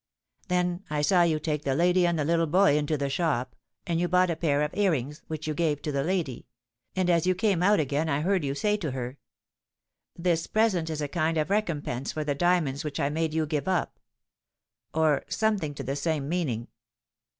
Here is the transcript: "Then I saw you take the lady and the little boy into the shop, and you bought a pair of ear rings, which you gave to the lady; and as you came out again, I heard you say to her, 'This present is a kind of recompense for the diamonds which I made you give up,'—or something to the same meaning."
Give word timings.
"Then 0.47 0.83
I 0.89 1.03
saw 1.03 1.21
you 1.21 1.39
take 1.39 1.61
the 1.61 1.75
lady 1.75 2.07
and 2.07 2.17
the 2.17 2.25
little 2.25 2.47
boy 2.47 2.75
into 2.75 2.97
the 2.97 3.07
shop, 3.07 3.55
and 3.85 3.99
you 3.99 4.07
bought 4.07 4.31
a 4.31 4.35
pair 4.35 4.63
of 4.63 4.73
ear 4.75 4.89
rings, 4.89 5.21
which 5.27 5.45
you 5.45 5.53
gave 5.53 5.83
to 5.83 5.91
the 5.91 6.03
lady; 6.03 6.47
and 6.95 7.07
as 7.07 7.27
you 7.27 7.35
came 7.35 7.61
out 7.61 7.79
again, 7.79 8.09
I 8.09 8.21
heard 8.21 8.43
you 8.43 8.55
say 8.55 8.77
to 8.77 8.89
her, 8.93 9.19
'This 10.15 10.47
present 10.47 10.89
is 10.89 11.03
a 11.03 11.07
kind 11.07 11.37
of 11.37 11.51
recompense 11.51 12.13
for 12.13 12.23
the 12.23 12.33
diamonds 12.33 12.83
which 12.83 12.99
I 12.99 13.09
made 13.09 13.35
you 13.35 13.45
give 13.45 13.67
up,'—or 13.67 15.23
something 15.29 15.75
to 15.75 15.83
the 15.83 15.95
same 15.95 16.27
meaning." 16.27 16.69